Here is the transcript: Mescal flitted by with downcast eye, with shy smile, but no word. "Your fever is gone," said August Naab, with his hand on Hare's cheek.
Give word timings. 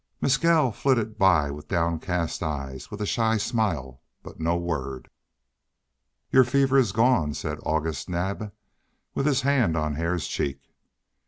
Mescal 0.19 0.71
flitted 0.71 1.19
by 1.19 1.51
with 1.51 1.67
downcast 1.67 2.41
eye, 2.41 2.79
with 2.89 3.07
shy 3.07 3.37
smile, 3.37 4.01
but 4.23 4.39
no 4.39 4.57
word. 4.57 5.11
"Your 6.31 6.43
fever 6.43 6.79
is 6.79 6.91
gone," 6.91 7.35
said 7.35 7.59
August 7.61 8.09
Naab, 8.09 8.51
with 9.13 9.27
his 9.27 9.41
hand 9.41 9.77
on 9.77 9.93
Hare's 9.97 10.27
cheek. 10.27 10.71